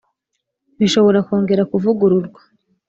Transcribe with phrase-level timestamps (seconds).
[0.79, 2.41] bishobora kongera kuvugururwa